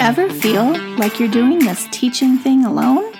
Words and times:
Ever 0.00 0.30
feel 0.30 0.78
like 0.96 1.20
you're 1.20 1.28
doing 1.28 1.58
this 1.58 1.86
teaching 1.90 2.38
thing 2.38 2.64
alone? 2.64 3.12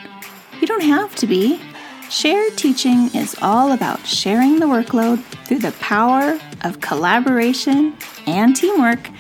You 0.61 0.67
don't 0.67 0.83
have 0.83 1.15
to 1.17 1.27
be. 1.27 1.61
Shared 2.09 2.57
teaching 2.57 3.15
is 3.15 3.37
all 3.43 3.73
about 3.73 4.07
sharing 4.07 4.61
the 4.61 4.67
workload 4.67 5.23
through 5.47 5.59
the 5.59 5.73
power 5.73 6.41
of 6.63 6.81
collaboration 6.81 7.95
and 8.27 8.57
teamwork. 8.57 9.11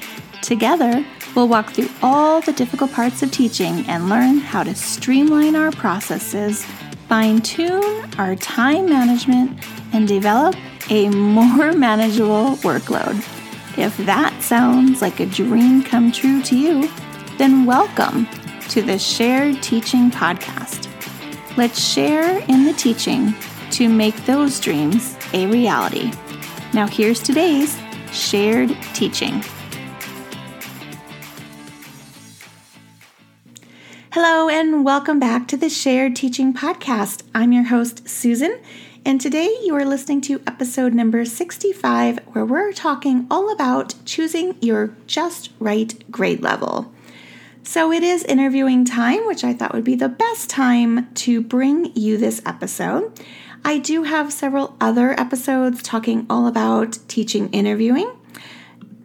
Together, 0.40 1.04
we'll 1.34 1.48
walk 1.48 1.72
through 1.72 1.90
all 2.02 2.40
the 2.40 2.52
difficult 2.54 2.92
parts 2.92 3.22
of 3.22 3.30
teaching 3.30 3.84
and 3.88 4.08
learn 4.08 4.38
how 4.38 4.62
to 4.62 4.74
streamline 4.74 5.54
our 5.54 5.72
processes, 5.72 6.64
fine 7.08 7.42
tune 7.42 8.08
our 8.16 8.34
time 8.36 8.88
management, 8.88 9.60
and 9.92 10.08
develop 10.08 10.54
a 10.88 11.10
more 11.10 11.72
manageable 11.74 12.56
workload. 12.62 13.35
If 13.78 13.94
that 14.06 14.42
sounds 14.42 15.02
like 15.02 15.20
a 15.20 15.26
dream 15.26 15.82
come 15.82 16.10
true 16.10 16.40
to 16.44 16.56
you, 16.56 16.90
then 17.36 17.66
welcome 17.66 18.26
to 18.70 18.80
the 18.80 18.98
Shared 18.98 19.62
Teaching 19.62 20.10
Podcast. 20.10 20.88
Let's 21.58 21.78
share 21.78 22.42
in 22.48 22.64
the 22.64 22.72
teaching 22.72 23.34
to 23.72 23.90
make 23.90 24.16
those 24.24 24.60
dreams 24.60 25.14
a 25.34 25.46
reality. 25.48 26.10
Now, 26.72 26.86
here's 26.86 27.20
today's 27.20 27.78
shared 28.12 28.74
teaching. 28.94 29.44
Hello, 34.10 34.48
and 34.48 34.86
welcome 34.86 35.20
back 35.20 35.46
to 35.48 35.56
the 35.58 35.68
Shared 35.68 36.16
Teaching 36.16 36.54
Podcast. 36.54 37.24
I'm 37.34 37.52
your 37.52 37.64
host, 37.64 38.08
Susan, 38.08 38.58
and 39.06 39.20
today 39.20 39.56
you 39.62 39.72
are 39.76 39.84
listening 39.84 40.20
to 40.20 40.42
episode 40.48 40.92
number 40.92 41.24
65, 41.24 42.18
where 42.32 42.44
we're 42.44 42.72
talking 42.72 43.24
all 43.30 43.52
about 43.52 43.94
choosing 44.04 44.56
your 44.60 44.96
just 45.06 45.50
right 45.60 46.10
grade 46.10 46.42
level. 46.42 46.92
So 47.62 47.92
it 47.92 48.02
is 48.02 48.24
interviewing 48.24 48.84
time, 48.84 49.24
which 49.28 49.44
I 49.44 49.52
thought 49.52 49.72
would 49.72 49.84
be 49.84 49.94
the 49.94 50.08
best 50.08 50.50
time 50.50 51.14
to 51.14 51.40
bring 51.40 51.94
you 51.94 52.16
this 52.16 52.42
episode. 52.44 53.20
I 53.64 53.78
do 53.78 54.02
have 54.02 54.32
several 54.32 54.76
other 54.80 55.12
episodes 55.12 55.84
talking 55.84 56.26
all 56.28 56.48
about 56.48 56.98
teaching 57.06 57.48
interviewing. 57.50 58.10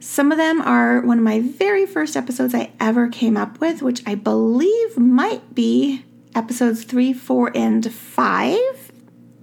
Some 0.00 0.32
of 0.32 0.38
them 0.38 0.60
are 0.62 1.00
one 1.02 1.18
of 1.18 1.24
my 1.24 1.38
very 1.38 1.86
first 1.86 2.16
episodes 2.16 2.56
I 2.56 2.72
ever 2.80 3.06
came 3.06 3.36
up 3.36 3.60
with, 3.60 3.82
which 3.82 4.02
I 4.04 4.16
believe 4.16 4.98
might 4.98 5.54
be 5.54 6.04
episodes 6.34 6.82
three, 6.82 7.12
four, 7.12 7.56
and 7.56 7.92
five, 7.92 8.81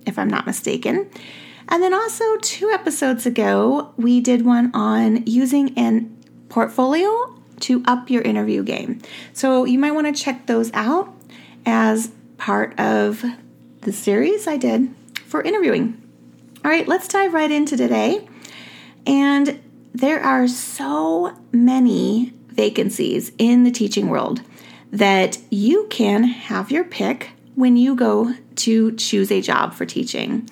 if 0.09 0.19
I'm 0.19 0.29
not 0.29 0.45
mistaken. 0.45 1.09
And 1.69 1.81
then 1.83 1.93
also, 1.93 2.37
two 2.37 2.69
episodes 2.71 3.25
ago, 3.25 3.93
we 3.95 4.19
did 4.19 4.43
one 4.43 4.71
on 4.73 5.25
using 5.25 5.77
an 5.77 6.17
portfolio 6.49 7.35
to 7.61 7.83
up 7.85 8.09
your 8.09 8.23
interview 8.23 8.63
game. 8.63 9.01
So 9.33 9.65
you 9.65 9.77
might 9.77 9.91
want 9.91 10.13
to 10.13 10.23
check 10.23 10.47
those 10.47 10.71
out 10.73 11.13
as 11.65 12.11
part 12.37 12.77
of 12.79 13.23
the 13.81 13.93
series 13.93 14.47
I 14.47 14.57
did 14.57 14.93
for 15.25 15.41
interviewing. 15.41 16.01
All 16.65 16.71
right, 16.71 16.87
let's 16.87 17.07
dive 17.07 17.33
right 17.33 17.51
into 17.51 17.77
today. 17.77 18.27
And 19.05 19.61
there 19.93 20.21
are 20.21 20.47
so 20.47 21.37
many 21.51 22.33
vacancies 22.47 23.31
in 23.37 23.63
the 23.63 23.71
teaching 23.71 24.09
world 24.09 24.41
that 24.91 25.37
you 25.49 25.87
can 25.89 26.23
have 26.23 26.71
your 26.71 26.83
pick 26.83 27.29
when 27.59 27.75
you 27.75 27.93
go 27.93 28.33
to 28.55 28.93
choose 28.93 29.29
a 29.31 29.41
job 29.41 29.73
for 29.73 29.85
teaching. 29.85 30.49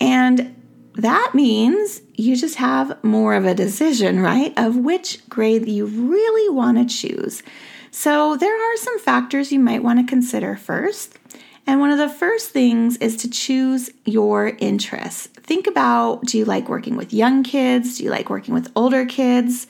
And 0.00 0.54
that 0.94 1.32
means 1.34 2.00
you 2.14 2.36
just 2.36 2.54
have 2.54 3.02
more 3.02 3.34
of 3.34 3.44
a 3.44 3.54
decision, 3.54 4.20
right, 4.20 4.54
of 4.56 4.76
which 4.76 5.28
grade 5.28 5.68
you 5.68 5.86
really 5.86 6.54
want 6.54 6.78
to 6.78 6.94
choose. 6.94 7.42
So, 7.90 8.36
there 8.36 8.54
are 8.54 8.76
some 8.76 9.00
factors 9.00 9.50
you 9.50 9.58
might 9.58 9.82
want 9.82 9.98
to 9.98 10.06
consider 10.06 10.54
first. 10.54 11.18
And 11.66 11.80
one 11.80 11.90
of 11.90 11.98
the 11.98 12.08
first 12.08 12.50
things 12.50 12.96
is 12.98 13.16
to 13.16 13.30
choose 13.30 13.90
your 14.04 14.56
interests. 14.58 15.26
Think 15.26 15.66
about 15.66 16.22
do 16.26 16.38
you 16.38 16.44
like 16.44 16.68
working 16.68 16.96
with 16.96 17.12
young 17.12 17.42
kids? 17.42 17.98
Do 17.98 18.04
you 18.04 18.10
like 18.10 18.30
working 18.30 18.54
with 18.54 18.70
older 18.76 19.04
kids? 19.04 19.66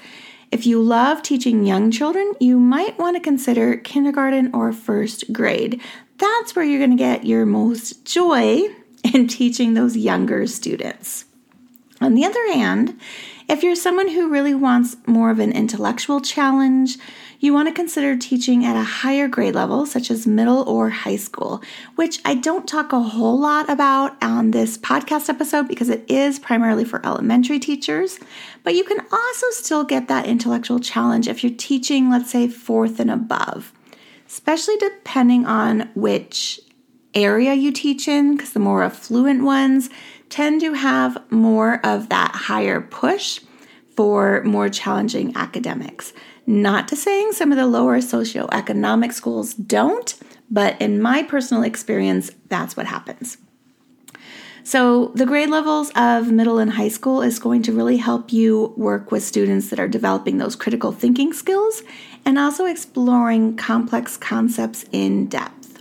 If 0.53 0.67
you 0.67 0.81
love 0.81 1.23
teaching 1.23 1.65
young 1.65 1.91
children, 1.91 2.33
you 2.39 2.61
might 2.61 2.99
want 2.99 3.17
to 3.17 3.21
consider 3.21 3.77
kindergarten 3.79 4.51
or 4.55 4.73
first 4.73 5.33
grade. 5.33 5.81
That's 6.19 6.57
where 6.57 6.65
you're 6.65 6.79
going 6.79 6.91
to 6.91 6.97
get 6.97 7.27
your 7.27 7.47
most 7.47 8.05
joy 8.05 8.69
in 9.15 9.29
teaching 9.29 9.75
those 9.75 9.97
younger 9.97 10.47
students. 10.47 11.25
On 12.01 12.15
the 12.15 12.25
other 12.25 12.53
hand, 12.53 12.99
if 13.49 13.63
you're 13.63 13.77
someone 13.77 14.09
who 14.09 14.29
really 14.29 14.55
wants 14.55 14.97
more 15.07 15.31
of 15.31 15.39
an 15.39 15.53
intellectual 15.53 16.21
challenge, 16.21 16.99
you 17.39 17.53
want 17.53 17.69
to 17.69 17.75
consider 17.75 18.17
teaching 18.17 18.65
at 18.65 18.77
a 18.77 18.83
higher 18.83 19.29
grade 19.29 19.55
level, 19.55 19.87
such 19.87 20.11
as 20.11 20.27
middle 20.27 20.69
or 20.69 20.91
high 20.91 21.17
school, 21.17 21.63
which 21.95 22.19
I 22.25 22.35
don't 22.35 22.67
talk 22.67 22.93
a 22.93 23.01
whole 23.01 23.39
lot 23.39 23.71
about 23.71 24.23
on 24.23 24.51
this 24.51 24.77
podcast 24.79 25.29
episode 25.29 25.69
because 25.69 25.89
it 25.89 26.11
is 26.11 26.39
primarily 26.39 26.85
for 26.85 27.05
elementary 27.07 27.59
teachers. 27.59 28.19
But 28.65 28.75
you 28.75 28.85
can 28.85 29.01
also 29.13 29.47
still 29.51 29.85
get 29.85 30.09
that 30.09 30.27
intellectual 30.27 30.81
challenge 30.81 31.29
if 31.29 31.45
you're 31.45 31.53
teaching, 31.57 32.11
let's 32.11 32.31
say, 32.31 32.49
fourth 32.49 32.99
and 32.99 33.11
above, 33.11 33.73
especially 34.27 34.77
depending 34.77 35.47
on 35.47 35.91
which 35.95 36.61
area 37.15 37.55
you 37.55 37.73
teach 37.73 38.09
in, 38.09 38.37
because 38.37 38.53
the 38.53 38.61
more 38.61 38.83
affluent 38.83 39.43
ones 39.43 39.89
tend 40.29 40.61
to 40.61 40.75
have 40.75 41.17
more 41.31 41.81
of 41.85 42.09
that 42.09 42.33
higher 42.35 42.81
push 42.81 43.41
for 43.97 44.43
more 44.45 44.69
challenging 44.69 45.35
academics. 45.37 46.13
Not 46.47 46.89
to 46.89 46.97
saying 46.97 47.33
some 47.33 47.51
of 47.51 47.59
the 47.59 47.67
lower 47.67 47.99
socioeconomic 47.99 49.13
schools 49.13 49.55
don't, 49.55 50.15
but 50.51 50.81
in 50.81 51.01
my 51.01 51.23
personal 51.23 51.63
experience, 51.63 52.31
that's 52.49 52.77
what 52.77 52.87
happens. 52.87 53.39
So, 54.67 55.13
the 55.15 55.27
grade 55.27 55.49
levels 55.49 55.93
of 55.95 56.33
middle 56.33 56.59
and 56.59 56.73
high 56.73 56.89
school 56.89 57.23
is 57.23 57.39
going 57.39 57.63
to 57.63 57.73
really 57.73 57.99
help 57.99 58.33
you 58.33 58.75
work 58.77 59.13
with 59.13 59.23
students 59.23 59.71
that 59.71 59.79
are 59.79 59.87
developing 59.87 60.39
those 60.39 60.57
critical 60.57 60.91
thinking 60.91 61.33
skills 61.33 61.85
and 62.25 62.37
also 62.37 62.65
exploring 62.65 63.57
complex 63.57 64.17
concepts 64.17 64.85
in 64.91 65.27
depth. 65.27 65.81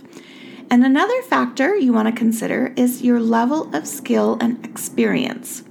And 0.70 0.84
another 0.84 1.20
factor 1.22 1.74
you 1.74 1.92
want 1.92 2.06
to 2.06 2.12
consider 2.16 2.72
is 2.76 3.02
your 3.02 3.18
level 3.18 3.74
of 3.74 3.88
skill 3.88 4.38
and 4.40 4.64
experience. 4.64 5.64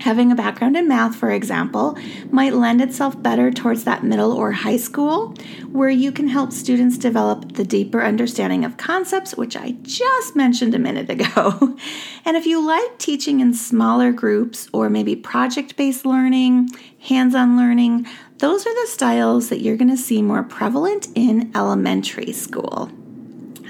Having 0.00 0.32
a 0.32 0.34
background 0.34 0.78
in 0.78 0.88
math, 0.88 1.14
for 1.14 1.30
example, 1.30 1.98
might 2.30 2.54
lend 2.54 2.80
itself 2.80 3.22
better 3.22 3.50
towards 3.50 3.84
that 3.84 4.02
middle 4.02 4.32
or 4.32 4.50
high 4.50 4.78
school, 4.78 5.34
where 5.70 5.90
you 5.90 6.10
can 6.10 6.26
help 6.26 6.52
students 6.52 6.96
develop 6.96 7.52
the 7.52 7.64
deeper 7.64 8.02
understanding 8.02 8.64
of 8.64 8.78
concepts, 8.78 9.36
which 9.36 9.56
I 9.56 9.72
just 9.82 10.34
mentioned 10.34 10.74
a 10.74 10.78
minute 10.78 11.10
ago. 11.16 11.76
and 12.24 12.36
if 12.36 12.46
you 12.46 12.66
like 12.66 12.98
teaching 12.98 13.40
in 13.40 13.52
smaller 13.52 14.10
groups 14.10 14.68
or 14.72 14.88
maybe 14.88 15.14
project 15.14 15.76
based 15.76 16.06
learning, 16.06 16.70
hands 17.00 17.34
on 17.34 17.58
learning, 17.58 18.06
those 18.38 18.66
are 18.66 18.74
the 18.74 18.90
styles 18.90 19.50
that 19.50 19.60
you're 19.60 19.76
going 19.76 19.90
to 19.90 19.98
see 19.98 20.22
more 20.22 20.42
prevalent 20.42 21.08
in 21.14 21.52
elementary 21.54 22.32
school. 22.32 22.90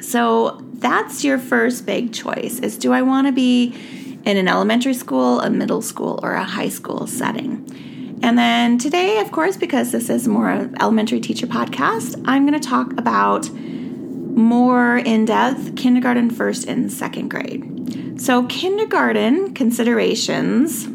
So 0.01 0.65
that's 0.75 1.25
your 1.25 1.39
first 1.39 1.87
big 1.87 2.13
choice 2.13 2.61
is 2.61 2.79
do 2.79 2.93
I 2.93 3.03
want 3.03 3.27
to 3.27 3.33
be 3.33 4.10
in 4.25 4.37
an 4.37 4.49
elementary 4.49 4.95
school, 4.95 5.41
a 5.41 5.51
middle 5.51 5.83
school, 5.83 6.21
or 6.23 6.33
a 6.33 6.45
high 6.45 6.69
school 6.69 7.07
setting? 7.07 8.19
And 8.23 8.37
then 8.37 8.79
today, 8.79 9.19
of 9.19 9.33
course, 9.33 9.57
because 9.57 9.93
this 9.93 10.11
is 10.11 10.29
more 10.29 10.51
of 10.51 10.75
elementary 10.81 11.21
teacher 11.21 11.47
podcast, 11.47 12.23
I'm 12.27 12.47
going 12.47 12.61
to 12.61 12.69
talk 12.69 12.93
about 12.99 13.51
more 13.51 14.99
in 14.99 15.25
depth 15.25 15.77
kindergarten, 15.77 16.31
first, 16.31 16.67
and 16.67 16.93
second 16.93 17.31
grade. 17.31 18.21
So, 18.21 18.45
kindergarten 18.47 19.55
considerations 19.55 20.87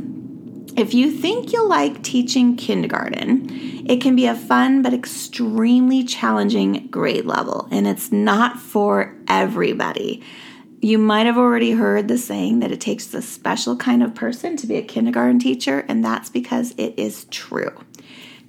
if 0.77 0.93
you 0.93 1.09
think 1.09 1.53
you'll 1.53 1.69
like 1.69 2.03
teaching 2.03 2.57
kindergarten, 2.57 3.47
it 3.89 4.01
can 4.01 4.13
be 4.13 4.25
a 4.25 4.35
fun 4.35 4.81
but 4.81 4.93
extremely 4.93 6.03
challenging 6.03 6.87
grade 6.87 7.25
level, 7.25 7.69
and 7.71 7.87
it's 7.87 8.11
not 8.11 8.59
for 8.59 9.15
everybody. 9.29 10.21
You 10.85 10.99
might 10.99 11.25
have 11.25 11.39
already 11.39 11.71
heard 11.71 12.07
the 12.07 12.15
saying 12.19 12.59
that 12.59 12.71
it 12.71 12.79
takes 12.79 13.11
a 13.11 13.21
special 13.23 13.75
kind 13.75 14.03
of 14.03 14.13
person 14.13 14.55
to 14.57 14.67
be 14.67 14.75
a 14.75 14.83
kindergarten 14.83 15.39
teacher, 15.39 15.83
and 15.87 16.05
that's 16.05 16.29
because 16.29 16.75
it 16.77 16.93
is 16.95 17.25
true. 17.31 17.71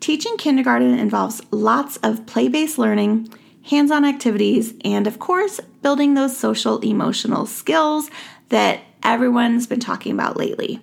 Teaching 0.01 0.37
kindergarten 0.37 0.99
involves 0.99 1.41
lots 1.51 1.97
of 2.03 2.27
play 2.27 2.49
based 2.49 2.77
learning, 2.77 3.33
hands 3.65 3.91
on 3.91 4.05
activities, 4.05 4.75
and 4.85 5.07
of 5.07 5.19
course, 5.19 5.61
building 5.81 6.13
those 6.13 6.37
social 6.37 6.79
emotional 6.81 7.47
skills 7.47 8.11
that 8.51 8.81
everyone's 9.03 9.67
been 9.67 9.81
talking 9.81 10.13
about 10.13 10.37
lately. 10.37 10.79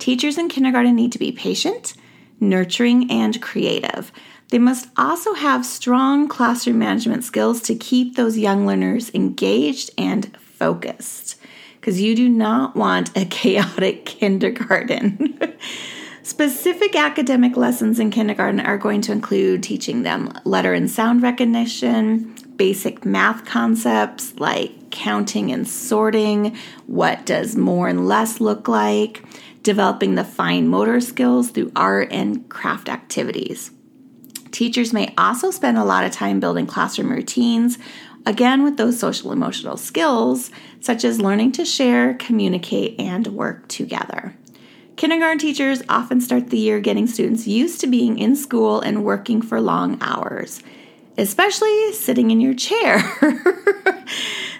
Teachers 0.00 0.38
in 0.38 0.48
kindergarten 0.48 0.96
need 0.96 1.12
to 1.12 1.20
be 1.20 1.30
patient, 1.30 1.94
nurturing, 2.40 3.08
and 3.12 3.40
creative. 3.40 4.10
They 4.48 4.58
must 4.58 4.88
also 4.96 5.34
have 5.34 5.64
strong 5.64 6.26
classroom 6.26 6.80
management 6.80 7.22
skills 7.22 7.62
to 7.62 7.76
keep 7.76 8.16
those 8.16 8.36
young 8.36 8.66
learners 8.66 9.14
engaged 9.14 9.92
and 9.96 10.36
focused 10.54 11.36
because 11.80 12.00
you 12.00 12.16
do 12.16 12.28
not 12.28 12.74
want 12.74 13.16
a 13.16 13.24
chaotic 13.26 14.06
kindergarten. 14.06 15.38
Specific 16.22 16.96
academic 16.96 17.54
lessons 17.54 18.00
in 18.00 18.10
kindergarten 18.10 18.58
are 18.58 18.78
going 18.78 19.02
to 19.02 19.12
include 19.12 19.62
teaching 19.62 20.04
them 20.04 20.32
letter 20.44 20.72
and 20.72 20.90
sound 20.90 21.22
recognition, 21.22 22.34
basic 22.56 23.04
math 23.04 23.44
concepts 23.44 24.34
like 24.40 24.90
counting 24.90 25.52
and 25.52 25.68
sorting, 25.68 26.56
what 26.86 27.26
does 27.26 27.56
more 27.56 27.88
and 27.88 28.08
less 28.08 28.40
look 28.40 28.68
like, 28.68 29.22
developing 29.62 30.14
the 30.14 30.24
fine 30.24 30.66
motor 30.66 30.98
skills 31.00 31.50
through 31.50 31.70
art 31.76 32.10
and 32.10 32.48
craft 32.48 32.88
activities. 32.88 33.70
Teachers 34.50 34.94
may 34.94 35.12
also 35.18 35.50
spend 35.50 35.76
a 35.76 35.84
lot 35.84 36.04
of 36.04 36.12
time 36.12 36.40
building 36.40 36.66
classroom 36.66 37.10
routines, 37.10 37.76
again 38.26 38.62
with 38.62 38.76
those 38.76 38.98
social 38.98 39.32
emotional 39.32 39.76
skills, 39.76 40.50
such 40.80 41.04
as 41.04 41.20
learning 41.20 41.52
to 41.52 41.64
share, 41.64 42.14
communicate, 42.14 42.98
and 42.98 43.26
work 43.28 43.68
together. 43.68 44.34
Kindergarten 44.96 45.38
teachers 45.38 45.82
often 45.88 46.20
start 46.20 46.50
the 46.50 46.58
year 46.58 46.80
getting 46.80 47.06
students 47.06 47.46
used 47.46 47.80
to 47.80 47.86
being 47.86 48.18
in 48.18 48.36
school 48.36 48.80
and 48.80 49.04
working 49.04 49.42
for 49.42 49.60
long 49.60 49.98
hours, 50.00 50.62
especially 51.18 51.92
sitting 51.92 52.30
in 52.30 52.40
your 52.40 52.54
chair. 52.54 53.02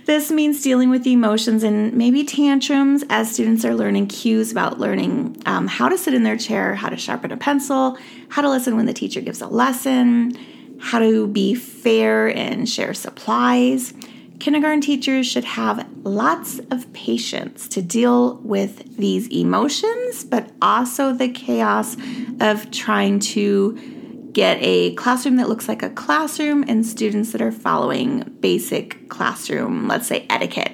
this 0.06 0.32
means 0.32 0.60
dealing 0.60 0.90
with 0.90 1.06
emotions 1.06 1.62
and 1.62 1.92
maybe 1.92 2.24
tantrums 2.24 3.04
as 3.10 3.30
students 3.30 3.64
are 3.64 3.76
learning 3.76 4.08
cues 4.08 4.50
about 4.50 4.80
learning 4.80 5.40
um, 5.46 5.68
how 5.68 5.88
to 5.88 5.96
sit 5.96 6.14
in 6.14 6.24
their 6.24 6.36
chair, 6.36 6.74
how 6.74 6.88
to 6.88 6.96
sharpen 6.96 7.30
a 7.30 7.36
pencil, 7.36 7.96
how 8.28 8.42
to 8.42 8.50
listen 8.50 8.76
when 8.76 8.86
the 8.86 8.92
teacher 8.92 9.20
gives 9.20 9.40
a 9.40 9.46
lesson, 9.46 10.36
how 10.84 10.98
to 10.98 11.26
be 11.26 11.54
fair 11.54 12.28
and 12.28 12.68
share 12.68 12.92
supplies. 12.92 13.94
Kindergarten 14.38 14.82
teachers 14.82 15.26
should 15.26 15.44
have 15.44 15.88
lots 16.02 16.58
of 16.70 16.92
patience 16.92 17.66
to 17.68 17.80
deal 17.80 18.36
with 18.42 18.98
these 18.98 19.26
emotions, 19.28 20.24
but 20.24 20.50
also 20.60 21.14
the 21.14 21.30
chaos 21.30 21.96
of 22.38 22.70
trying 22.70 23.18
to 23.18 24.28
get 24.32 24.58
a 24.60 24.94
classroom 24.96 25.36
that 25.36 25.48
looks 25.48 25.68
like 25.68 25.82
a 25.82 25.88
classroom 25.88 26.62
and 26.68 26.84
students 26.84 27.32
that 27.32 27.40
are 27.40 27.52
following 27.52 28.20
basic 28.40 29.08
classroom, 29.08 29.88
let's 29.88 30.06
say, 30.06 30.26
etiquette. 30.28 30.72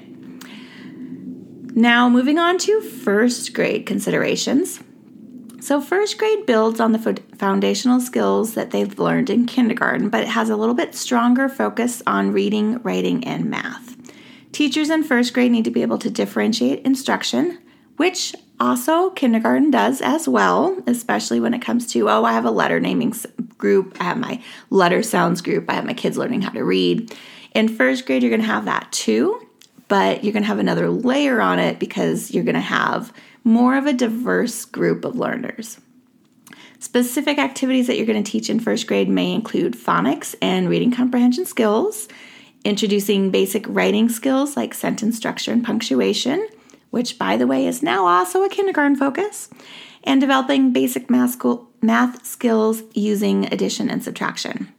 Now, 1.76 2.08
moving 2.08 2.38
on 2.40 2.58
to 2.58 2.80
first 2.80 3.54
grade 3.54 3.86
considerations. 3.86 4.80
So, 5.70 5.80
first 5.80 6.18
grade 6.18 6.46
builds 6.46 6.80
on 6.80 6.90
the 6.90 7.22
foundational 7.36 8.00
skills 8.00 8.54
that 8.54 8.72
they've 8.72 8.98
learned 8.98 9.30
in 9.30 9.46
kindergarten, 9.46 10.08
but 10.08 10.22
it 10.22 10.26
has 10.30 10.50
a 10.50 10.56
little 10.56 10.74
bit 10.74 10.96
stronger 10.96 11.48
focus 11.48 12.02
on 12.08 12.32
reading, 12.32 12.82
writing, 12.82 13.22
and 13.22 13.48
math. 13.48 13.96
Teachers 14.50 14.90
in 14.90 15.04
first 15.04 15.32
grade 15.32 15.52
need 15.52 15.62
to 15.64 15.70
be 15.70 15.82
able 15.82 15.98
to 15.98 16.10
differentiate 16.10 16.84
instruction, 16.84 17.56
which 17.98 18.34
also 18.58 19.10
kindergarten 19.10 19.70
does 19.70 20.00
as 20.00 20.26
well, 20.26 20.76
especially 20.88 21.38
when 21.38 21.54
it 21.54 21.62
comes 21.62 21.86
to, 21.92 22.10
oh, 22.10 22.24
I 22.24 22.32
have 22.32 22.44
a 22.44 22.50
letter 22.50 22.80
naming 22.80 23.14
group, 23.56 23.96
I 24.00 24.02
have 24.02 24.18
my 24.18 24.42
letter 24.70 25.04
sounds 25.04 25.40
group, 25.40 25.70
I 25.70 25.74
have 25.74 25.86
my 25.86 25.94
kids 25.94 26.18
learning 26.18 26.42
how 26.42 26.50
to 26.50 26.64
read. 26.64 27.16
In 27.54 27.68
first 27.68 28.06
grade, 28.06 28.24
you're 28.24 28.30
going 28.30 28.40
to 28.40 28.46
have 28.48 28.64
that 28.64 28.90
too, 28.90 29.46
but 29.86 30.24
you're 30.24 30.32
going 30.32 30.42
to 30.42 30.48
have 30.48 30.58
another 30.58 30.90
layer 30.90 31.40
on 31.40 31.60
it 31.60 31.78
because 31.78 32.32
you're 32.32 32.42
going 32.42 32.54
to 32.56 32.60
have 32.60 33.12
more 33.44 33.76
of 33.76 33.86
a 33.86 33.92
diverse 33.92 34.64
group 34.64 35.04
of 35.04 35.16
learners. 35.16 35.78
Specific 36.78 37.38
activities 37.38 37.86
that 37.86 37.96
you're 37.96 38.06
going 38.06 38.22
to 38.22 38.30
teach 38.30 38.48
in 38.48 38.58
first 38.58 38.86
grade 38.86 39.08
may 39.08 39.32
include 39.32 39.74
phonics 39.74 40.34
and 40.40 40.68
reading 40.68 40.90
comprehension 40.90 41.44
skills, 41.44 42.08
introducing 42.64 43.30
basic 43.30 43.66
writing 43.68 44.08
skills 44.08 44.56
like 44.56 44.72
sentence 44.72 45.16
structure 45.16 45.52
and 45.52 45.64
punctuation, 45.64 46.48
which, 46.90 47.18
by 47.18 47.36
the 47.36 47.46
way, 47.46 47.66
is 47.66 47.82
now 47.82 48.06
also 48.06 48.42
a 48.42 48.48
kindergarten 48.48 48.96
focus, 48.96 49.50
and 50.04 50.20
developing 50.20 50.72
basic 50.72 51.10
math, 51.10 51.32
school, 51.32 51.68
math 51.82 52.24
skills 52.24 52.82
using 52.94 53.52
addition 53.52 53.90
and 53.90 54.02
subtraction. 54.02 54.72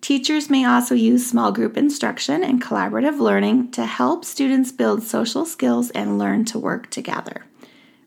Teachers 0.00 0.48
may 0.48 0.64
also 0.64 0.94
use 0.94 1.28
small 1.28 1.52
group 1.52 1.76
instruction 1.76 2.42
and 2.42 2.62
collaborative 2.62 3.18
learning 3.18 3.72
to 3.72 3.84
help 3.84 4.24
students 4.24 4.72
build 4.72 5.02
social 5.02 5.44
skills 5.44 5.90
and 5.90 6.16
learn 6.16 6.44
to 6.46 6.58
work 6.58 6.90
together 6.90 7.44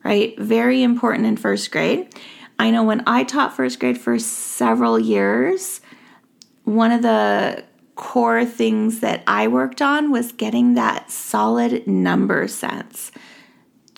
right? 0.04 0.38
Very 0.40 0.84
important 0.84 1.26
in 1.26 1.38
first 1.38 1.72
grade. 1.72 2.14
I 2.60 2.72
know 2.72 2.84
when 2.84 3.04
I 3.08 3.24
taught 3.24 3.56
first 3.56 3.80
grade 3.80 3.98
for 3.98 4.20
several 4.20 5.00
years, 5.00 5.82
one 6.64 6.92
of 6.92 7.02
the 7.02 7.64
core 7.96 8.46
things 8.46 9.02
that 9.02 9.24
I 9.28 9.48
worked 9.48 9.82
on 9.82 10.12
was 10.12 10.32
getting 10.32 10.74
that 10.74 11.12
solid 11.12 11.88
number 11.88 12.48
sense. 12.48 13.12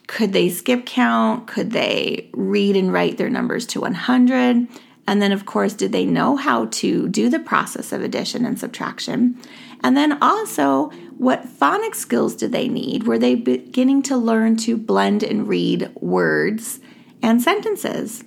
Could 0.07 0.33
they 0.33 0.49
skip 0.49 0.85
count? 0.85 1.47
Could 1.47 1.71
they 1.71 2.29
read 2.33 2.75
and 2.75 2.91
write 2.93 3.17
their 3.17 3.29
numbers 3.29 3.65
to 3.67 3.81
100? 3.81 4.67
And 5.07 5.21
then, 5.21 5.31
of 5.31 5.45
course, 5.45 5.73
did 5.73 5.91
they 5.91 6.05
know 6.05 6.35
how 6.35 6.65
to 6.65 7.07
do 7.09 7.29
the 7.29 7.39
process 7.39 7.91
of 7.91 8.01
addition 8.01 8.45
and 8.45 8.59
subtraction? 8.59 9.37
And 9.83 9.95
then 9.95 10.21
also, 10.21 10.91
what 11.17 11.47
phonics 11.47 11.95
skills 11.95 12.35
did 12.35 12.51
they 12.51 12.67
need? 12.67 13.03
Were 13.05 13.17
they 13.17 13.35
beginning 13.35 14.01
to 14.03 14.17
learn 14.17 14.57
to 14.57 14.77
blend 14.77 15.23
and 15.23 15.47
read 15.47 15.91
words 15.95 16.79
and 17.21 17.41
sentences? 17.41 18.23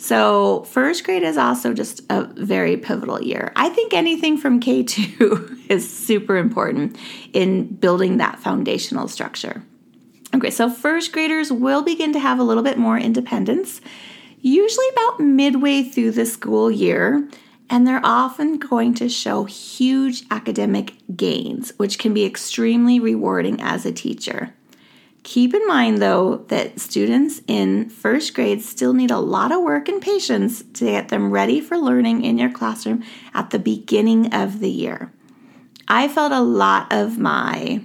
So, 0.00 0.62
first 0.62 1.02
grade 1.02 1.24
is 1.24 1.36
also 1.36 1.74
just 1.74 2.02
a 2.08 2.24
very 2.24 2.76
pivotal 2.76 3.20
year. 3.20 3.52
I 3.56 3.68
think 3.68 3.92
anything 3.92 4.36
from 4.36 4.60
K2 4.60 5.64
is 5.68 5.92
super 5.92 6.36
important 6.36 6.96
in 7.32 7.66
building 7.74 8.18
that 8.18 8.38
foundational 8.38 9.08
structure. 9.08 9.62
Okay, 10.34 10.50
so 10.50 10.70
first 10.70 11.12
graders 11.12 11.50
will 11.50 11.82
begin 11.82 12.12
to 12.12 12.20
have 12.20 12.38
a 12.38 12.44
little 12.44 12.62
bit 12.62 12.78
more 12.78 12.96
independence, 12.96 13.80
usually 14.40 14.88
about 14.90 15.18
midway 15.18 15.82
through 15.82 16.12
the 16.12 16.26
school 16.26 16.70
year 16.70 17.28
and 17.70 17.86
they're 17.86 18.00
often 18.04 18.58
going 18.58 18.94
to 18.94 19.08
show 19.08 19.44
huge 19.44 20.24
academic 20.30 20.94
gains, 21.16 21.72
which 21.76 21.98
can 21.98 22.14
be 22.14 22.24
extremely 22.24 22.98
rewarding 22.98 23.60
as 23.60 23.84
a 23.84 23.92
teacher. 23.92 24.54
Keep 25.22 25.52
in 25.52 25.66
mind, 25.66 25.98
though, 25.98 26.38
that 26.48 26.80
students 26.80 27.42
in 27.46 27.90
first 27.90 28.32
grade 28.34 28.62
still 28.62 28.94
need 28.94 29.10
a 29.10 29.18
lot 29.18 29.52
of 29.52 29.62
work 29.62 29.88
and 29.88 30.00
patience 30.00 30.62
to 30.74 30.86
get 30.86 31.08
them 31.08 31.30
ready 31.30 31.60
for 31.60 31.76
learning 31.76 32.24
in 32.24 32.38
your 32.38 32.50
classroom 32.50 33.04
at 33.34 33.50
the 33.50 33.58
beginning 33.58 34.32
of 34.32 34.60
the 34.60 34.70
year. 34.70 35.12
I 35.86 36.08
felt 36.08 36.32
a 36.32 36.40
lot 36.40 36.92
of 36.92 37.18
my 37.18 37.84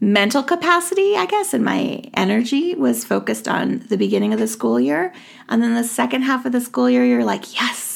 mental 0.00 0.42
capacity, 0.42 1.16
I 1.16 1.26
guess, 1.26 1.54
and 1.54 1.64
my 1.64 2.02
energy 2.14 2.74
was 2.74 3.04
focused 3.04 3.46
on 3.46 3.84
the 3.88 3.96
beginning 3.96 4.32
of 4.32 4.40
the 4.40 4.48
school 4.48 4.80
year. 4.80 5.14
And 5.48 5.62
then 5.62 5.74
the 5.74 5.84
second 5.84 6.22
half 6.22 6.44
of 6.44 6.52
the 6.52 6.60
school 6.60 6.90
year, 6.90 7.04
you're 7.04 7.24
like, 7.24 7.54
yes, 7.54 7.91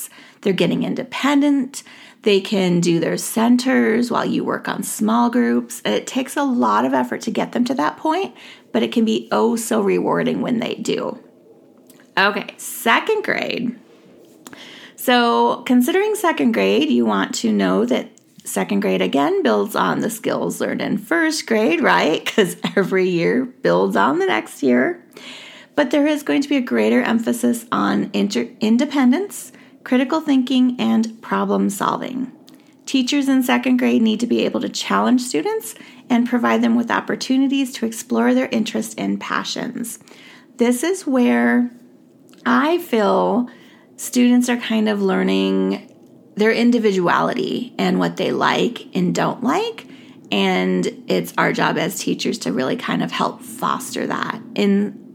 they're 0.46 0.52
getting 0.52 0.84
independent. 0.84 1.82
They 2.22 2.40
can 2.40 2.78
do 2.78 3.00
their 3.00 3.16
centers 3.16 4.12
while 4.12 4.24
you 4.24 4.44
work 4.44 4.68
on 4.68 4.84
small 4.84 5.28
groups. 5.28 5.82
It 5.84 6.06
takes 6.06 6.36
a 6.36 6.44
lot 6.44 6.84
of 6.84 6.94
effort 6.94 7.22
to 7.22 7.32
get 7.32 7.50
them 7.50 7.64
to 7.64 7.74
that 7.74 7.96
point, 7.96 8.32
but 8.70 8.84
it 8.84 8.92
can 8.92 9.04
be 9.04 9.28
oh 9.32 9.56
so 9.56 9.80
rewarding 9.80 10.42
when 10.42 10.60
they 10.60 10.76
do. 10.76 11.18
Okay, 12.16 12.54
second 12.58 13.24
grade. 13.24 13.76
So, 14.94 15.64
considering 15.66 16.14
second 16.14 16.52
grade, 16.52 16.90
you 16.90 17.04
want 17.04 17.34
to 17.36 17.50
know 17.50 17.84
that 17.84 18.08
second 18.44 18.82
grade 18.82 19.02
again 19.02 19.42
builds 19.42 19.74
on 19.74 19.98
the 19.98 20.10
skills 20.10 20.60
learned 20.60 20.80
in 20.80 20.98
first 20.98 21.44
grade, 21.46 21.80
right? 21.80 22.24
Because 22.24 22.56
every 22.76 23.08
year 23.08 23.44
builds 23.46 23.96
on 23.96 24.20
the 24.20 24.26
next 24.26 24.62
year. 24.62 25.04
But 25.74 25.90
there 25.90 26.06
is 26.06 26.22
going 26.22 26.42
to 26.42 26.48
be 26.48 26.56
a 26.56 26.60
greater 26.60 27.02
emphasis 27.02 27.66
on 27.72 28.10
inter- 28.12 28.48
independence 28.60 29.50
critical 29.86 30.20
thinking, 30.20 30.74
and 30.80 31.22
problem 31.22 31.70
solving. 31.70 32.32
Teachers 32.86 33.28
in 33.28 33.40
second 33.40 33.76
grade 33.76 34.02
need 34.02 34.18
to 34.18 34.26
be 34.26 34.44
able 34.44 34.60
to 34.60 34.68
challenge 34.68 35.20
students 35.20 35.76
and 36.10 36.28
provide 36.28 36.60
them 36.60 36.74
with 36.74 36.90
opportunities 36.90 37.72
to 37.72 37.86
explore 37.86 38.34
their 38.34 38.48
interests 38.50 38.96
and 38.98 39.20
passions. 39.20 40.00
This 40.56 40.82
is 40.82 41.06
where 41.06 41.70
I 42.44 42.78
feel 42.78 43.48
students 43.96 44.48
are 44.48 44.56
kind 44.56 44.88
of 44.88 45.02
learning 45.02 45.94
their 46.34 46.50
individuality 46.50 47.72
and 47.78 48.00
what 48.00 48.16
they 48.16 48.32
like 48.32 48.88
and 48.92 49.14
don't 49.14 49.44
like. 49.44 49.86
And 50.32 51.04
it's 51.06 51.32
our 51.38 51.52
job 51.52 51.78
as 51.78 52.00
teachers 52.00 52.38
to 52.38 52.52
really 52.52 52.76
kind 52.76 53.04
of 53.04 53.12
help 53.12 53.40
foster 53.40 54.04
that 54.08 54.42
in 54.56 55.05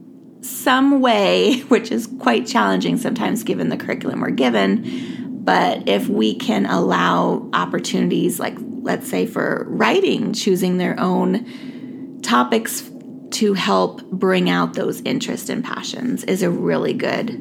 some 0.42 1.02
way, 1.02 1.60
which 1.68 1.92
is 1.92 2.08
quite 2.20 2.48
challenging 2.48 2.98
sometimes 2.98 3.44
given 3.44 3.70
the 3.70 3.78
curriculum 3.78 4.22
we're 4.22 4.32
given. 4.32 5.42
But 5.44 5.88
if 5.88 6.08
we 6.08 6.36
can 6.36 6.66
allow 6.66 7.50
opportunities, 7.54 8.40
like 8.40 8.58
let's 8.82 9.10
say 9.10 9.26
for 9.26 9.66
writing, 9.70 10.34
choosing 10.34 10.78
their 10.78 11.00
own 11.00 12.20
topics 12.22 12.90
to 13.32 13.54
help 13.54 14.04
bring 14.12 14.50
out 14.50 14.74
those 14.74 15.02
interests 15.02 15.50
and 15.50 15.64
passions, 15.64 16.24
is 16.26 16.44
a 16.44 16.50
really 16.50 16.94
good 16.94 17.32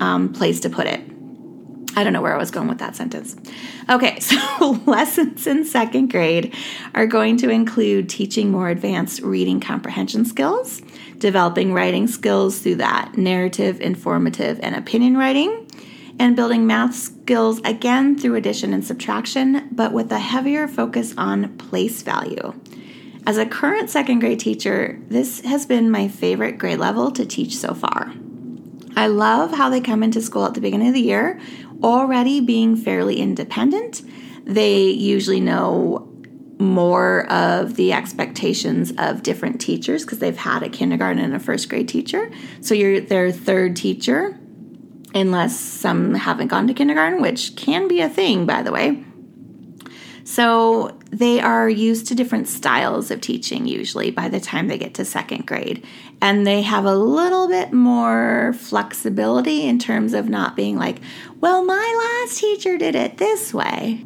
um, 0.00 0.32
place 0.32 0.60
to 0.60 0.70
put 0.70 0.86
it. 0.86 1.00
I 1.96 2.04
don't 2.04 2.12
know 2.12 2.20
where 2.20 2.34
I 2.34 2.38
was 2.38 2.50
going 2.50 2.68
with 2.68 2.78
that 2.78 2.94
sentence. 2.94 3.34
Okay, 3.88 4.20
so 4.20 4.82
lessons 4.86 5.46
in 5.46 5.64
second 5.64 6.10
grade 6.10 6.54
are 6.94 7.06
going 7.06 7.38
to 7.38 7.48
include 7.48 8.08
teaching 8.08 8.50
more 8.50 8.68
advanced 8.68 9.22
reading 9.22 9.60
comprehension 9.60 10.26
skills, 10.26 10.82
developing 11.18 11.72
writing 11.72 12.06
skills 12.06 12.58
through 12.58 12.76
that 12.76 13.16
narrative, 13.16 13.80
informative, 13.80 14.60
and 14.62 14.76
opinion 14.76 15.16
writing, 15.16 15.66
and 16.18 16.36
building 16.36 16.66
math 16.66 16.94
skills 16.94 17.60
again 17.64 18.18
through 18.18 18.34
addition 18.34 18.74
and 18.74 18.84
subtraction, 18.84 19.68
but 19.72 19.92
with 19.92 20.12
a 20.12 20.18
heavier 20.18 20.68
focus 20.68 21.14
on 21.16 21.56
place 21.56 22.02
value. 22.02 22.54
As 23.26 23.38
a 23.38 23.46
current 23.46 23.90
second 23.90 24.20
grade 24.20 24.38
teacher, 24.38 25.00
this 25.08 25.40
has 25.40 25.66
been 25.66 25.90
my 25.90 26.08
favorite 26.08 26.58
grade 26.58 26.78
level 26.78 27.10
to 27.10 27.26
teach 27.26 27.56
so 27.56 27.74
far. 27.74 28.12
I 28.96 29.08
love 29.08 29.52
how 29.52 29.68
they 29.68 29.80
come 29.80 30.02
into 30.02 30.20
school 30.22 30.46
at 30.46 30.54
the 30.54 30.60
beginning 30.60 30.88
of 30.88 30.94
the 30.94 31.00
year 31.00 31.38
already 31.82 32.40
being 32.40 32.76
fairly 32.76 33.20
independent. 33.20 34.02
They 34.44 34.84
usually 34.84 35.40
know 35.40 36.10
more 36.58 37.30
of 37.30 37.76
the 37.76 37.92
expectations 37.92 38.92
of 38.96 39.22
different 39.22 39.60
teachers 39.60 40.04
because 40.04 40.20
they've 40.20 40.36
had 40.36 40.62
a 40.62 40.70
kindergarten 40.70 41.22
and 41.22 41.34
a 41.34 41.38
first 41.38 41.68
grade 41.68 41.88
teacher. 41.88 42.30
So 42.62 42.74
you're 42.74 43.00
their 43.00 43.30
third 43.30 43.76
teacher, 43.76 44.38
unless 45.14 45.58
some 45.58 46.14
haven't 46.14 46.48
gone 46.48 46.66
to 46.68 46.74
kindergarten, 46.74 47.20
which 47.20 47.56
can 47.56 47.88
be 47.88 48.00
a 48.00 48.08
thing, 48.08 48.46
by 48.46 48.62
the 48.62 48.72
way. 48.72 49.04
So 50.24 50.95
they 51.10 51.40
are 51.40 51.68
used 51.68 52.06
to 52.08 52.14
different 52.14 52.48
styles 52.48 53.10
of 53.10 53.20
teaching 53.20 53.66
usually 53.66 54.10
by 54.10 54.28
the 54.28 54.40
time 54.40 54.68
they 54.68 54.78
get 54.78 54.94
to 54.94 55.04
second 55.04 55.46
grade. 55.46 55.84
And 56.20 56.46
they 56.46 56.62
have 56.62 56.84
a 56.84 56.96
little 56.96 57.48
bit 57.48 57.72
more 57.72 58.54
flexibility 58.54 59.66
in 59.66 59.78
terms 59.78 60.14
of 60.14 60.28
not 60.28 60.56
being 60.56 60.76
like, 60.76 60.98
well, 61.40 61.64
my 61.64 62.24
last 62.26 62.38
teacher 62.38 62.76
did 62.76 62.94
it 62.94 63.18
this 63.18 63.54
way. 63.54 64.04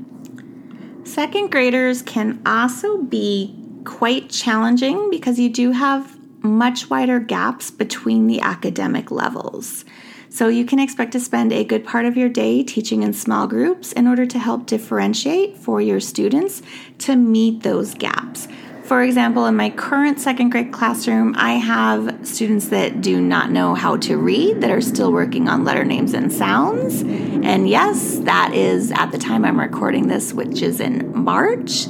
Second 1.04 1.50
graders 1.50 2.02
can 2.02 2.40
also 2.44 2.98
be 2.98 3.56
quite 3.84 4.28
challenging 4.28 5.10
because 5.10 5.38
you 5.38 5.48
do 5.48 5.72
have 5.72 6.16
much 6.44 6.90
wider 6.90 7.18
gaps 7.18 7.70
between 7.70 8.26
the 8.26 8.40
academic 8.40 9.10
levels. 9.10 9.84
So 10.32 10.46
you 10.46 10.64
can 10.64 10.78
expect 10.78 11.10
to 11.12 11.20
spend 11.20 11.52
a 11.52 11.64
good 11.64 11.84
part 11.84 12.04
of 12.06 12.16
your 12.16 12.28
day 12.28 12.62
teaching 12.62 13.02
in 13.02 13.12
small 13.12 13.48
groups 13.48 13.92
in 13.92 14.06
order 14.06 14.26
to 14.26 14.38
help 14.38 14.64
differentiate 14.64 15.56
for 15.56 15.80
your 15.80 15.98
students 15.98 16.62
to 16.98 17.16
meet 17.16 17.64
those 17.64 17.94
gaps. 17.94 18.46
For 18.84 19.02
example, 19.02 19.46
in 19.46 19.56
my 19.56 19.70
current 19.70 20.20
second 20.20 20.50
grade 20.50 20.72
classroom, 20.72 21.34
I 21.36 21.54
have 21.54 22.26
students 22.26 22.68
that 22.68 23.00
do 23.00 23.20
not 23.20 23.50
know 23.50 23.74
how 23.74 23.96
to 23.98 24.16
read, 24.16 24.60
that 24.60 24.70
are 24.70 24.80
still 24.80 25.12
working 25.12 25.48
on 25.48 25.64
letter 25.64 25.84
names 25.84 26.14
and 26.14 26.32
sounds. 26.32 27.02
And 27.02 27.68
yes, 27.68 28.18
that 28.18 28.52
is 28.54 28.92
at 28.92 29.12
the 29.12 29.18
time 29.18 29.44
I'm 29.44 29.58
recording 29.58 30.06
this, 30.06 30.32
which 30.32 30.62
is 30.62 30.80
in 30.80 31.12
March, 31.16 31.86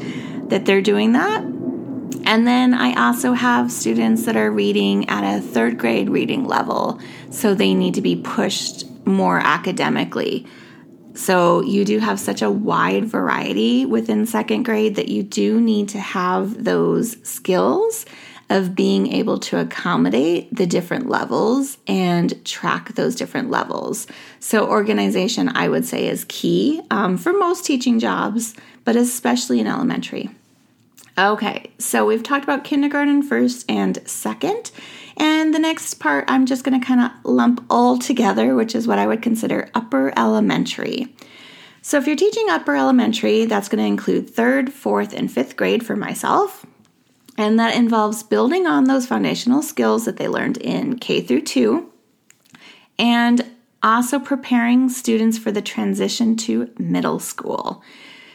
that 0.49 0.65
they're 0.65 0.83
doing 0.83 1.13
that. 1.13 1.50
And 2.31 2.47
then 2.47 2.75
I 2.75 3.09
also 3.09 3.33
have 3.33 3.73
students 3.73 4.25
that 4.27 4.37
are 4.37 4.53
reading 4.53 5.09
at 5.09 5.25
a 5.25 5.41
third 5.41 5.77
grade 5.79 6.09
reading 6.09 6.45
level, 6.45 7.01
so 7.29 7.55
they 7.55 7.75
need 7.75 7.95
to 7.95 8.01
be 8.01 8.15
pushed 8.15 8.85
more 9.05 9.41
academically. 9.41 10.47
So 11.15 11.61
you 11.61 11.85
do 11.85 11.99
have 11.99 12.21
such 12.21 12.41
a 12.41 12.49
wide 12.49 13.05
variety 13.05 13.85
within 13.85 14.27
second 14.27 14.63
grade 14.63 14.95
that 14.95 15.09
you 15.09 15.25
do 15.25 15.61
need 15.61 15.89
to 15.89 15.99
have 15.99 16.63
those 16.63 17.17
skills 17.29 18.07
of 18.49 18.77
being 18.77 19.13
able 19.13 19.41
to 19.41 19.59
accommodate 19.59 20.55
the 20.55 20.67
different 20.67 21.09
levels 21.09 21.79
and 21.89 22.45
track 22.45 22.95
those 22.95 23.17
different 23.17 23.51
levels. 23.51 24.07
So, 24.39 24.69
organization, 24.69 25.49
I 25.49 25.69
would 25.69 25.85
say, 25.85 26.07
is 26.07 26.27
key 26.29 26.81
um, 26.93 27.19
for 27.19 27.33
most 27.33 27.65
teaching 27.65 27.99
jobs, 27.99 28.55
but 28.85 28.95
especially 28.95 29.59
in 29.59 29.67
elementary. 29.67 30.31
Okay, 31.19 31.73
so 31.79 32.07
we've 32.07 32.23
talked 32.23 32.45
about 32.45 32.65
kindergarten 32.65 33.23
first 33.23 33.65
and 33.69 33.99
second. 34.09 34.71
And 35.17 35.53
the 35.53 35.59
next 35.59 35.95
part, 35.95 36.25
I'm 36.29 36.47
just 36.47 36.65
going 36.65 36.81
to 36.81 36.87
kind 36.87 37.01
of 37.01 37.11
lump 37.25 37.65
all 37.69 37.99
together, 37.99 38.55
which 38.55 38.75
is 38.75 38.87
what 38.87 38.99
I 38.99 39.07
would 39.07 39.21
consider 39.21 39.71
upper 39.75 40.13
elementary. 40.19 41.15
So, 41.83 41.99
if 41.99 42.07
you're 42.07 42.17
teaching 42.17 42.49
upper 42.49 42.77
elementary, 42.77 43.47
that's 43.47 43.69
going 43.69 43.83
to 43.83 43.89
include 43.89 44.31
third, 44.31 44.73
fourth, 44.73 45.13
and 45.13 45.31
fifth 45.31 45.57
grade 45.57 45.85
for 45.85 45.97
myself. 45.97 46.65
And 47.37 47.59
that 47.59 47.75
involves 47.75 48.23
building 48.23 48.67
on 48.67 48.85
those 48.85 49.07
foundational 49.07 49.63
skills 49.63 50.05
that 50.05 50.17
they 50.17 50.29
learned 50.29 50.59
in 50.59 50.99
K 50.99 51.23
through 51.23 51.43
2 51.43 51.91
and 52.99 53.51
also 53.83 54.19
preparing 54.19 54.91
students 54.91 55.39
for 55.39 55.51
the 55.51 55.63
transition 55.63 56.37
to 56.37 56.71
middle 56.79 57.19
school. 57.19 57.83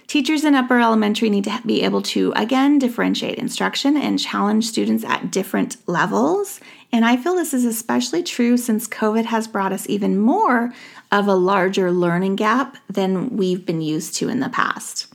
Teachers 0.08 0.44
in 0.46 0.54
upper 0.54 0.80
elementary 0.80 1.30
need 1.30 1.46
to 1.46 1.62
be 1.66 1.82
able 1.82 2.02
to, 2.04 2.32
again, 2.36 2.78
differentiate 2.78 3.40
instruction 3.40 3.98
and 3.98 4.20
challenge 4.20 4.66
students 4.68 5.04
at 5.04 5.32
different 5.32 5.78
levels. 5.88 6.60
And 6.92 7.04
I 7.04 7.18
feel 7.18 7.36
this 7.36 7.54
is 7.54 7.66
especially 7.66 8.22
true 8.22 8.56
since 8.56 8.88
COVID 8.88 9.26
has 9.26 9.48
brought 9.48 9.74
us 9.74 9.90
even 9.90 10.20
more 10.20 10.74
of 11.12 11.28
a 11.28 11.36
larger 11.36 11.92
learning 11.92 12.36
gap 12.36 12.78
than 12.88 13.36
we've 13.36 13.66
been 13.66 13.82
used 13.82 14.16
to 14.16 14.30
in 14.30 14.42
the 14.42 14.50
past. 14.50 15.08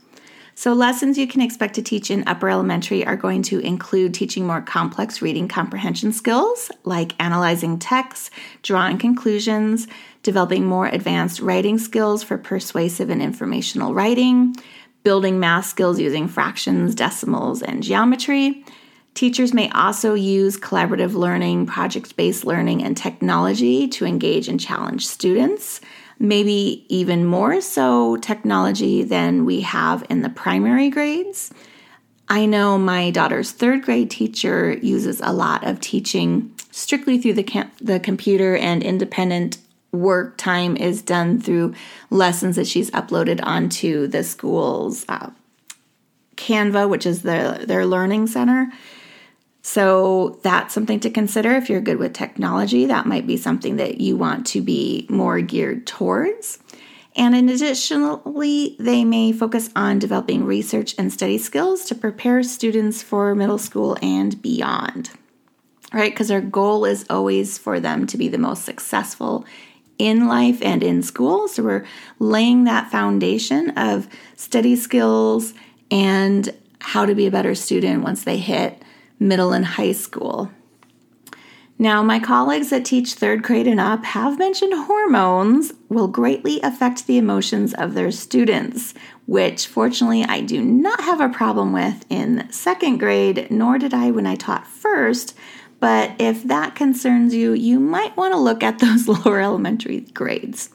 So, 0.53 0.73
lessons 0.73 1.17
you 1.17 1.25
can 1.25 1.41
expect 1.41 1.73
to 1.75 1.81
teach 1.81 2.11
in 2.11 2.27
upper 2.27 2.49
elementary 2.49 3.03
are 3.03 3.15
going 3.15 3.41
to 3.43 3.59
include 3.59 4.13
teaching 4.13 4.45
more 4.45 4.61
complex 4.61 5.19
reading 5.19 5.47
comprehension 5.47 6.11
skills 6.11 6.69
like 6.83 7.13
analyzing 7.19 7.79
texts, 7.79 8.29
drawing 8.61 8.99
conclusions, 8.99 9.87
developing 10.21 10.65
more 10.65 10.85
advanced 10.85 11.39
writing 11.39 11.79
skills 11.79 12.21
for 12.21 12.37
persuasive 12.37 13.09
and 13.09 13.23
informational 13.23 13.95
writing, 13.95 14.55
building 15.03 15.39
math 15.39 15.65
skills 15.65 15.99
using 15.99 16.27
fractions, 16.27 16.95
decimals, 16.95 17.61
and 17.61 17.83
geometry. 17.83 18.63
Teachers 19.13 19.53
may 19.53 19.69
also 19.71 20.13
use 20.13 20.57
collaborative 20.57 21.13
learning, 21.13 21.65
project 21.65 22.15
based 22.15 22.45
learning, 22.45 22.83
and 22.83 22.95
technology 22.95 23.87
to 23.89 24.05
engage 24.05 24.47
and 24.47 24.59
challenge 24.59 25.05
students, 25.05 25.81
maybe 26.17 26.85
even 26.87 27.25
more 27.25 27.59
so 27.61 28.15
technology 28.17 29.03
than 29.03 29.43
we 29.43 29.61
have 29.61 30.05
in 30.09 30.21
the 30.21 30.29
primary 30.29 30.89
grades. 30.89 31.53
I 32.29 32.45
know 32.45 32.77
my 32.77 33.11
daughter's 33.11 33.51
third 33.51 33.81
grade 33.81 34.09
teacher 34.09 34.77
uses 34.81 35.19
a 35.19 35.33
lot 35.33 35.67
of 35.67 35.81
teaching 35.81 36.55
strictly 36.71 37.17
through 37.17 37.33
the, 37.33 37.67
the 37.81 37.99
computer 37.99 38.55
and 38.55 38.81
independent 38.81 39.57
work 39.91 40.37
time 40.37 40.77
is 40.77 41.01
done 41.01 41.39
through 41.39 41.73
lessons 42.09 42.55
that 42.55 42.67
she's 42.67 42.91
uploaded 42.91 43.39
onto 43.43 44.07
the 44.07 44.23
school's 44.23 45.05
uh, 45.09 45.29
Canva, 46.35 46.89
which 46.89 47.05
is 47.05 47.21
their, 47.21 47.57
their 47.65 47.85
learning 47.85 48.27
center. 48.27 48.71
So 49.61 50.39
that's 50.43 50.73
something 50.73 50.99
to 51.01 51.09
consider 51.09 51.51
if 51.51 51.69
you're 51.69 51.81
good 51.81 51.99
with 51.99 52.13
technology. 52.13 52.85
That 52.85 53.05
might 53.05 53.27
be 53.27 53.37
something 53.37 53.75
that 53.75 54.01
you 54.01 54.17
want 54.17 54.47
to 54.47 54.61
be 54.61 55.05
more 55.09 55.39
geared 55.41 55.85
towards. 55.85 56.59
And 57.15 57.35
additionally, 57.35 58.75
they 58.79 59.03
may 59.03 59.33
focus 59.33 59.69
on 59.75 59.99
developing 59.99 60.45
research 60.45 60.95
and 60.97 61.11
study 61.11 61.37
skills 61.37 61.85
to 61.85 61.95
prepare 61.95 62.41
students 62.41 63.03
for 63.03 63.35
middle 63.35 63.57
school 63.57 63.97
and 64.01 64.41
beyond. 64.41 65.11
Right? 65.93 66.13
Because 66.13 66.31
our 66.31 66.41
goal 66.41 66.85
is 66.85 67.05
always 67.09 67.57
for 67.57 67.81
them 67.81 68.07
to 68.07 68.17
be 68.17 68.29
the 68.29 68.37
most 68.37 68.63
successful 68.63 69.45
in 70.01 70.27
life 70.27 70.59
and 70.63 70.81
in 70.81 71.03
school. 71.03 71.47
So 71.47 71.61
we're 71.61 71.85
laying 72.17 72.63
that 72.63 72.89
foundation 72.89 73.69
of 73.77 74.07
study 74.35 74.75
skills 74.75 75.53
and 75.91 76.51
how 76.79 77.05
to 77.05 77.13
be 77.13 77.27
a 77.27 77.31
better 77.31 77.53
student 77.53 78.03
once 78.03 78.23
they 78.23 78.37
hit 78.37 78.81
middle 79.19 79.53
and 79.53 79.63
high 79.63 79.91
school. 79.91 80.51
Now, 81.77 82.03
my 82.03 82.19
colleagues 82.19 82.69
that 82.69 82.85
teach 82.85 83.13
third 83.13 83.41
grade 83.41 83.67
and 83.67 83.79
up 83.79 84.03
have 84.05 84.37
mentioned 84.37 84.73
hormones 84.73 85.73
will 85.89 86.07
greatly 86.07 86.59
affect 86.61 87.07
the 87.07 87.17
emotions 87.17 87.73
of 87.73 87.93
their 87.93 88.11
students, 88.11 88.93
which 89.25 89.65
fortunately 89.67 90.23
I 90.23 90.41
do 90.41 90.63
not 90.63 91.01
have 91.01 91.21
a 91.21 91.29
problem 91.29 91.73
with 91.73 92.05
in 92.09 92.51
second 92.51 92.97
grade, 92.97 93.47
nor 93.49 93.77
did 93.77 93.93
I 93.93 94.11
when 94.11 94.27
I 94.27 94.35
taught 94.35 94.67
first. 94.67 95.35
But 95.81 96.11
if 96.19 96.43
that 96.43 96.75
concerns 96.75 97.33
you, 97.33 97.53
you 97.53 97.79
might 97.79 98.15
want 98.15 98.33
to 98.33 98.39
look 98.39 98.63
at 98.63 98.79
those 98.79 99.09
lower 99.09 99.41
elementary 99.41 99.99
grades. 99.99 100.69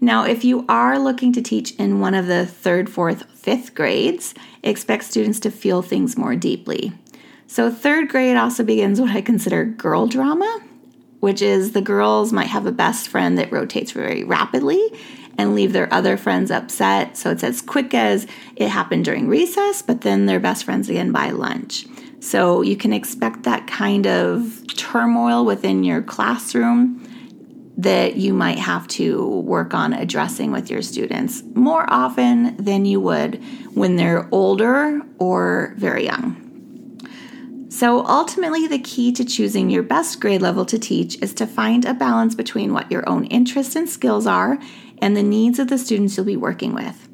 Now, 0.00 0.24
if 0.24 0.44
you 0.44 0.66
are 0.68 0.98
looking 0.98 1.32
to 1.32 1.40
teach 1.40 1.72
in 1.76 2.00
one 2.00 2.12
of 2.12 2.26
the 2.26 2.44
third, 2.44 2.90
fourth, 2.90 3.24
fifth 3.30 3.74
grades, 3.74 4.34
expect 4.62 5.04
students 5.04 5.40
to 5.40 5.50
feel 5.50 5.80
things 5.80 6.18
more 6.18 6.36
deeply. 6.36 6.92
So, 7.46 7.70
third 7.70 8.08
grade 8.08 8.36
also 8.36 8.64
begins 8.64 9.00
what 9.00 9.16
I 9.16 9.22
consider 9.22 9.64
girl 9.64 10.06
drama, 10.06 10.60
which 11.20 11.40
is 11.40 11.72
the 11.72 11.80
girls 11.80 12.32
might 12.32 12.48
have 12.48 12.66
a 12.66 12.72
best 12.72 13.08
friend 13.08 13.38
that 13.38 13.52
rotates 13.52 13.92
very 13.92 14.24
rapidly 14.24 14.90
and 15.38 15.54
leave 15.54 15.72
their 15.72 15.92
other 15.92 16.16
friends 16.16 16.50
upset. 16.50 17.16
So, 17.16 17.30
it's 17.30 17.44
as 17.44 17.62
quick 17.62 17.94
as 17.94 18.26
it 18.56 18.68
happened 18.68 19.04
during 19.04 19.28
recess, 19.28 19.80
but 19.80 20.00
then 20.00 20.26
they're 20.26 20.40
best 20.40 20.64
friends 20.64 20.90
again 20.90 21.12
by 21.12 21.30
lunch. 21.30 21.86
So 22.24 22.62
you 22.62 22.74
can 22.74 22.94
expect 22.94 23.42
that 23.42 23.66
kind 23.66 24.06
of 24.06 24.66
turmoil 24.78 25.44
within 25.44 25.84
your 25.84 26.00
classroom 26.00 27.06
that 27.76 28.16
you 28.16 28.32
might 28.32 28.58
have 28.58 28.88
to 28.88 29.28
work 29.40 29.74
on 29.74 29.92
addressing 29.92 30.50
with 30.50 30.70
your 30.70 30.80
students 30.80 31.42
more 31.54 31.84
often 31.92 32.56
than 32.56 32.86
you 32.86 32.98
would 32.98 33.44
when 33.74 33.96
they're 33.96 34.26
older 34.32 35.02
or 35.18 35.74
very 35.76 36.06
young. 36.06 36.40
So, 37.68 38.06
ultimately, 38.06 38.68
the 38.68 38.78
key 38.78 39.12
to 39.12 39.24
choosing 39.24 39.68
your 39.68 39.82
best 39.82 40.18
grade 40.18 40.40
level 40.40 40.64
to 40.64 40.78
teach 40.78 41.20
is 41.20 41.34
to 41.34 41.46
find 41.46 41.84
a 41.84 41.92
balance 41.92 42.34
between 42.34 42.72
what 42.72 42.90
your 42.90 43.06
own 43.06 43.26
interests 43.26 43.76
and 43.76 43.86
skills 43.86 44.26
are 44.26 44.58
and 45.02 45.14
the 45.14 45.22
needs 45.22 45.58
of 45.58 45.68
the 45.68 45.76
students 45.76 46.16
you'll 46.16 46.24
be 46.24 46.38
working 46.38 46.72
with. 46.72 47.06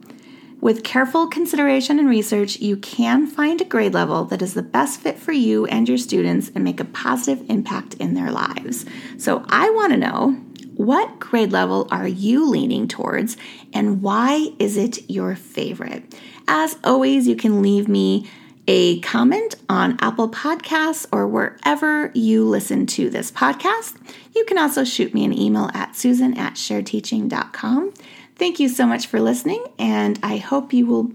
With 0.60 0.84
careful 0.84 1.26
consideration 1.26 1.98
and 1.98 2.08
research, 2.08 2.58
you 2.60 2.76
can 2.76 3.26
find 3.26 3.60
a 3.60 3.64
grade 3.64 3.94
level 3.94 4.24
that 4.26 4.42
is 4.42 4.52
the 4.52 4.62
best 4.62 5.00
fit 5.00 5.18
for 5.18 5.32
you 5.32 5.64
and 5.66 5.88
your 5.88 5.96
students 5.96 6.50
and 6.54 6.62
make 6.62 6.80
a 6.80 6.84
positive 6.84 7.48
impact 7.48 7.94
in 7.94 8.12
their 8.12 8.30
lives. 8.30 8.84
So, 9.16 9.42
I 9.48 9.70
want 9.70 9.92
to 9.92 9.98
know 9.98 10.32
what 10.76 11.18
grade 11.18 11.52
level 11.52 11.88
are 11.90 12.08
you 12.08 12.48
leaning 12.48 12.88
towards 12.88 13.36
and 13.72 14.02
why 14.02 14.50
is 14.58 14.76
it 14.76 15.10
your 15.10 15.34
favorite? 15.34 16.14
As 16.46 16.78
always, 16.84 17.26
you 17.26 17.36
can 17.36 17.62
leave 17.62 17.88
me 17.88 18.28
a 18.66 19.00
comment 19.00 19.56
on 19.68 19.98
Apple 20.00 20.28
Podcasts 20.28 21.06
or 21.10 21.26
wherever 21.26 22.10
you 22.14 22.48
listen 22.48 22.86
to 22.86 23.10
this 23.10 23.30
podcast. 23.30 23.94
You 24.34 24.44
can 24.44 24.58
also 24.58 24.84
shoot 24.84 25.12
me 25.12 25.24
an 25.24 25.36
email 25.36 25.70
at 25.74 25.96
susan 25.96 26.36
at 26.38 26.54
sharedteaching.com. 26.54 27.92
Thank 28.40 28.58
you 28.58 28.70
so 28.70 28.86
much 28.86 29.06
for 29.06 29.20
listening, 29.20 29.62
and 29.78 30.18
I 30.22 30.38
hope 30.38 30.72
you 30.72 30.86
will 30.86 31.12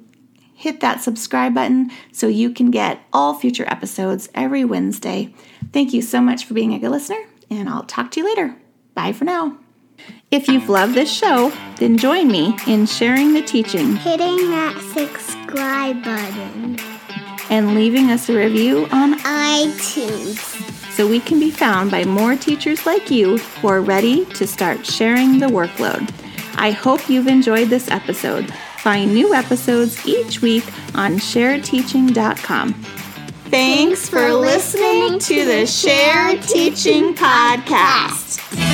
hit 0.53 0.82
that 0.82 1.01
subscribe 1.01 1.55
button 1.55 1.89
so 2.12 2.27
you 2.27 2.51
can 2.51 2.70
get 2.70 3.00
all 3.12 3.34
future 3.34 3.65
episodes 3.67 4.29
every 4.36 4.63
Wednesday. 4.63 5.34
Thank 5.74 5.91
you 5.91 6.03
so 6.03 6.22
much 6.22 6.46
for 6.46 6.53
being 6.53 6.75
a 6.75 6.77
good 6.77 6.91
listener, 6.91 7.17
and 7.50 7.67
I'll 7.67 7.82
talk 7.82 8.12
to 8.12 8.20
you 8.20 8.27
later. 8.27 8.55
Bye 8.94 9.12
for 9.12 9.25
now. 9.25 9.58
If 10.29 10.48
you've 10.48 10.70
loved 10.70 10.94
this 10.94 11.12
show, 11.12 11.51
then 11.77 11.98
join 11.98 12.27
me 12.27 12.55
in 12.67 12.86
sharing 12.86 13.34
the 13.34 13.41
teaching, 13.41 13.96
hitting 13.96 14.51
that 14.51 14.79
subscribe 14.94 16.03
button 16.03 16.77
and 17.50 17.74
leaving 17.74 18.12
us 18.12 18.29
a 18.29 18.38
review 18.38 18.88
on 18.91 19.17
iTunes 19.22 20.38
so 20.91 21.08
we 21.08 21.20
can 21.20 21.39
be 21.39 21.50
found 21.50 21.89
by 21.89 22.03
more 22.03 22.36
teachers 22.36 22.86
like 22.86 23.10
you 23.10 23.39
who 23.39 23.67
are 23.67 23.82
ready 23.82 24.25
to 24.25 24.46
start 24.46 24.86
sharing 24.86 25.39
the 25.39 25.48
workload. 25.48 26.13
I 26.58 26.72
hope 26.72 27.10
you've 27.10 27.28
enjoyed 27.28 27.70
this 27.70 27.90
episode. 27.90 28.54
Find 28.80 29.14
new 29.14 29.34
episodes 29.34 30.06
each 30.08 30.42
week 30.42 30.66
on 30.96 31.14
sharedteaching.com. 31.14 32.74
Thanks 33.50 34.10
for 34.10 34.34
listening 34.34 35.20
to 35.20 35.46
the 35.46 35.66
Share 35.66 36.38
Teaching 36.42 37.14
Podcast. 37.14 38.65